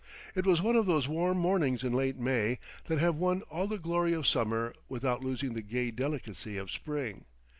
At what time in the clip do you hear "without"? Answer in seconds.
4.89-5.23